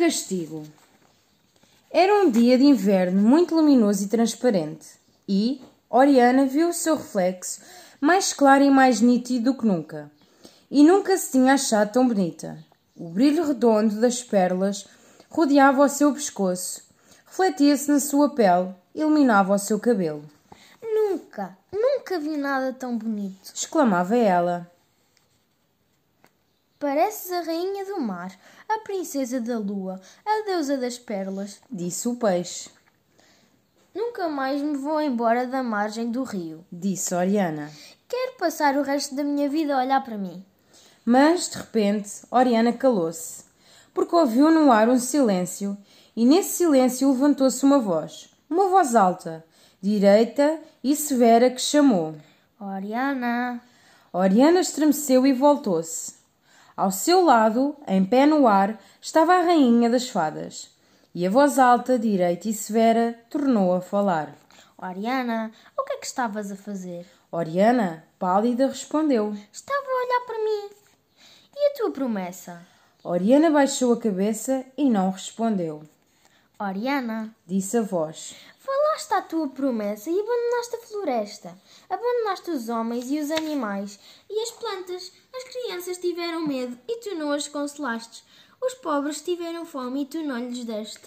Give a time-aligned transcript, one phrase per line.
[0.00, 0.64] castigo.
[1.90, 4.88] Era um dia de inverno muito luminoso e transparente,
[5.28, 7.60] e Oriana viu o seu reflexo
[8.00, 10.10] mais claro e mais nítido do que nunca.
[10.70, 12.56] E nunca se tinha achado tão bonita.
[12.96, 14.88] O brilho redondo das pérolas
[15.28, 16.82] rodeava o seu pescoço,
[17.26, 20.24] refletia-se na sua pele, iluminava o seu cabelo.
[20.82, 23.52] Nunca, nunca vi nada tão bonito.
[23.54, 24.69] Exclamava ela.
[26.80, 28.32] Pareces a rainha do mar,
[28.66, 31.60] a princesa da lua, a deusa das pérolas.
[31.70, 32.70] Disse o peixe.
[33.94, 36.64] Nunca mais me vou embora da margem do rio.
[36.72, 37.70] Disse Oriana.
[38.08, 40.42] Quero passar o resto da minha vida a olhar para mim.
[41.04, 43.44] Mas, de repente, Oriana calou-se,
[43.92, 45.76] porque ouviu no ar um silêncio,
[46.16, 49.44] e nesse silêncio levantou-se uma voz, uma voz alta,
[49.82, 52.14] direita e severa, que chamou:
[52.58, 53.60] Oriana.
[54.14, 56.19] Oriana estremeceu e voltou-se.
[56.80, 60.74] Ao seu lado, em pé no ar, estava a rainha das fadas.
[61.14, 64.34] E a voz alta, direita e severa tornou a falar.
[64.78, 67.06] Oriana, o que é que estavas a fazer?
[67.30, 69.36] Oriana, pálida, respondeu.
[69.52, 70.70] Estava a olhar para mim.
[71.54, 72.62] E a tua promessa?
[73.04, 75.82] Oriana baixou a cabeça e não respondeu.
[76.58, 78.34] Oriana, Disse a voz.
[78.90, 81.58] Falaste à tua promessa e abandonaste a floresta.
[81.88, 85.12] Abandonaste os homens e os animais e as plantas.
[85.32, 88.24] As crianças tiveram medo e tu não as consolaste.
[88.60, 91.00] Os pobres tiveram fome e tu não lhes deste.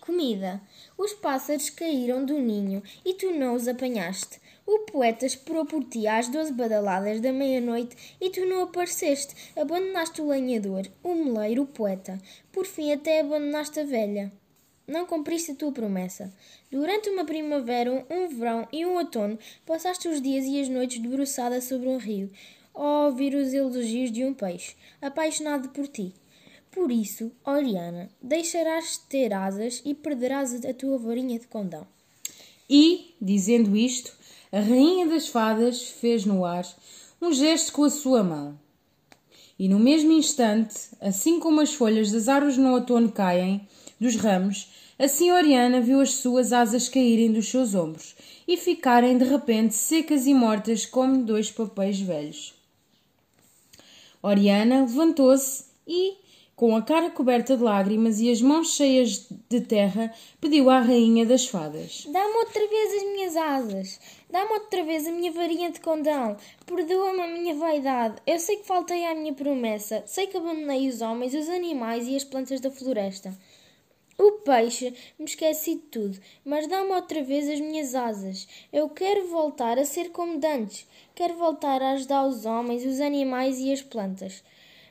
[0.00, 0.60] Comida.
[0.96, 4.40] Os pássaros caíram do ninho e tu não os apanhaste.
[4.66, 9.52] O poeta esperou por ti às doze badaladas da meia-noite e tu não apareceste.
[9.54, 12.18] Abandonaste o lenhador, o meleiro, o poeta.
[12.50, 14.32] Por fim, até abandonaste a velha.
[14.88, 16.32] Não cumpriste a tua promessa.
[16.72, 21.60] Durante uma primavera, um verão e um outono, passaste os dias e as noites debruçada
[21.60, 22.30] sobre um rio,
[22.74, 26.14] a ouvir os elogios de um peixe, apaixonado por ti.
[26.70, 31.86] Por isso, Oriana, deixarás de ter asas e perderás a tua varinha de condão.
[32.68, 34.16] E, dizendo isto,
[34.50, 36.64] a rainha das fadas fez no ar
[37.20, 38.58] um gesto com a sua mão.
[39.58, 43.66] E no mesmo instante, assim como as folhas das árvores no outono caem
[43.98, 48.16] dos ramos, assim Oriana viu as suas asas caírem dos seus ombros
[48.46, 52.54] e ficarem de repente secas e mortas como dois papéis velhos.
[54.22, 56.16] Oriana levantou-se e,
[56.56, 61.24] com a cara coberta de lágrimas e as mãos cheias de terra, pediu à rainha
[61.24, 62.04] das fadas.
[62.10, 64.00] Dá-me outra vez as minhas asas.
[64.28, 66.36] Dá-me outra vez a minha varinha de condão.
[66.66, 68.16] Perdoa-me a minha vaidade.
[68.26, 70.02] Eu sei que faltei à minha promessa.
[70.04, 73.32] Sei que abandonei os homens, os animais e as plantas da floresta.
[74.20, 78.48] O peixe, me esqueci de tudo, mas dá-me outra vez as minhas asas.
[78.72, 80.88] Eu quero voltar a ser como dantes.
[81.14, 84.42] Quero voltar a ajudar os homens, os animais e as plantas.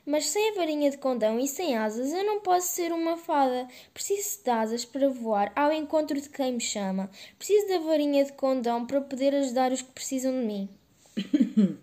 [0.06, 3.68] Mas sem a varinha de condão e sem asas eu não posso ser uma fada.
[3.92, 7.10] Preciso de asas para voar ao encontro de quem me chama.
[7.36, 10.68] Preciso da varinha de condão para poder ajudar os que precisam de mim.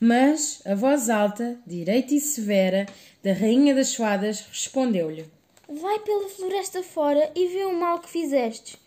[0.00, 2.86] Mas a voz alta, direita e severa,
[3.22, 5.37] da rainha das fadas respondeu-lhe.
[5.68, 8.80] Vai pela floresta fora e vê o mal que fizestes.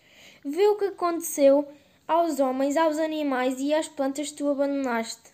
[0.44, 1.68] Vê o que aconteceu
[2.08, 5.30] aos homens, aos animais e às plantas que tu abandonaste.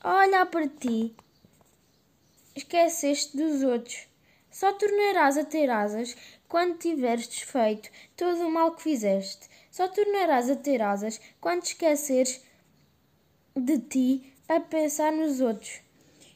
[0.00, 1.14] A olhar para ti,
[2.56, 4.08] esqueceste dos outros.
[4.50, 6.16] Só tornarás a ter asas
[6.48, 9.48] quando tiveres desfeito todo o mal que fizeste.
[9.70, 12.42] Só tornarás a ter asas quando esqueceres
[13.54, 15.85] de ti a pensar nos outros.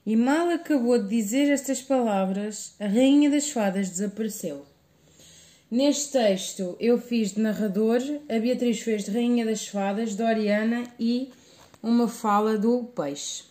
[0.06, 4.64] E mal acabou de dizer estas palavras, a rainha das fadas desapareceu.
[5.70, 11.30] Neste texto eu fiz de narrador, a Beatriz fez de rainha das fadas, Doriana e
[11.82, 13.49] uma fala do peixe.